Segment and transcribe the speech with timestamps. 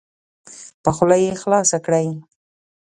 [0.83, 2.07] په خوله یې خلاصه کړئ.